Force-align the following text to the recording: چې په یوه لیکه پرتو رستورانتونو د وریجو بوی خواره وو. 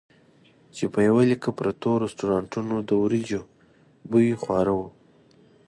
چې 0.75 0.83
په 0.93 0.99
یوه 1.07 1.23
لیکه 1.31 1.49
پرتو 1.57 1.91
رستورانتونو 2.03 2.75
د 2.89 2.91
وریجو 3.03 3.41
بوی 4.09 4.39
خواره 4.43 4.73
وو. 4.79 4.87